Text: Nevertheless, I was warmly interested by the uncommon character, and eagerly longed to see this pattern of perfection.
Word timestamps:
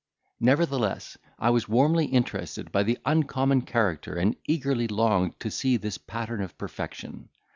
Nevertheless, 0.39 1.15
I 1.37 1.51
was 1.51 1.69
warmly 1.69 2.05
interested 2.07 2.71
by 2.71 2.81
the 2.81 2.97
uncommon 3.05 3.61
character, 3.61 4.15
and 4.15 4.35
eagerly 4.47 4.87
longed 4.87 5.39
to 5.41 5.51
see 5.51 5.77
this 5.77 5.99
pattern 5.99 6.41
of 6.41 6.57
perfection. 6.57 7.29